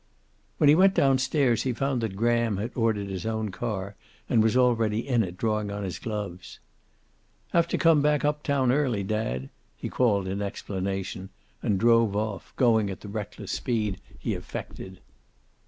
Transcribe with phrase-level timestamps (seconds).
[0.57, 3.95] When he went down stairs he found that Graham had ordered his own car
[4.27, 6.57] and was already in it, drawing on his gloves.
[7.49, 11.29] "Have to come back up town early, dad," he called in explanation,
[11.61, 15.01] and drove off, going at the reckless speed he affected.